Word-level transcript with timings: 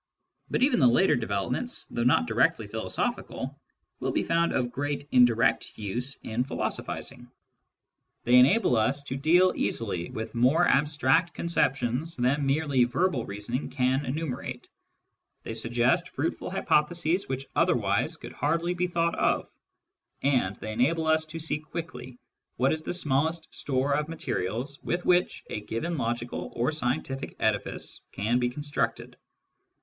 But 0.49 0.63
even 0.63 0.79
the 0.79 0.87
later 0.87 1.15
developments, 1.15 1.85
though 1.85 2.01
not 2.03 2.25
directly 2.25 2.65
philosophical, 2.65 3.61
will 3.99 4.11
be 4.11 4.23
found 4.23 4.51
of 4.51 4.71
great 4.71 5.07
indirect 5.11 5.77
use 5.77 6.15
in 6.23 6.43
philosophising. 6.43 7.29
They 8.23 8.37
enable 8.39 8.75
us 8.77 9.03
to 9.03 9.15
deal 9.15 9.53
easily 9.55 10.09
with 10.09 10.33
more 10.33 10.67
abstract 10.67 11.35
conceptions 11.35 12.15
than 12.15 12.47
merely 12.47 12.83
verbal 12.85 13.27
reasoning 13.27 13.69
can 13.69 14.03
enumerate; 14.03 14.67
they 15.43 15.53
suggest 15.53 16.09
fruitful 16.09 16.49
hypotheses 16.49 17.29
which 17.29 17.45
otherwise 17.55 18.17
could 18.17 18.33
hardly 18.33 18.73
be 18.73 18.87
thought 18.87 19.13
of; 19.19 19.51
and 20.23 20.55
they 20.55 20.71
enable 20.73 21.05
us 21.05 21.25
to 21.25 21.37
see 21.37 21.59
quickly 21.59 22.17
what 22.55 22.73
is 22.73 22.81
the 22.81 22.91
smallest 22.95 23.53
store 23.53 23.93
of 23.93 24.09
materials 24.09 24.81
with 24.81 25.05
which 25.05 25.43
a 25.51 25.61
given 25.61 25.95
logical 25.95 26.51
or 26.55 26.71
scientific 26.71 27.35
edifice 27.39 28.01
can 28.13 28.39
be 28.39 28.49
constructed. 28.49 29.15